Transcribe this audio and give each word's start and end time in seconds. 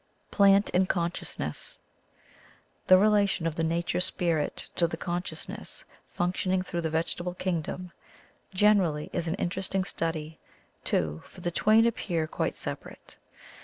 "Plant 0.31 0.71
Consciousness.— 0.89 1.77
The 2.87 2.97
relation 2.97 3.45
of 3.45 3.53
the 3.53 3.63
nature 3.63 3.99
spirit 3.99 4.71
to 4.75 4.87
the 4.87 4.97
consciousness 4.97 5.85
func 6.17 6.33
tioning 6.33 6.65
through 6.65 6.81
the 6.81 6.89
vegetable 6.89 7.35
kingdom 7.35 7.91
gen 8.51 8.79
erally 8.79 9.11
is 9.13 9.27
an 9.27 9.35
interesting 9.35 9.83
study 9.83 10.39
too, 10.83 11.21
for 11.27 11.41
the 11.41 11.51
twain 11.51 11.85
appear 11.85 12.25
quite 12.25 12.55
separate. 12.55 13.17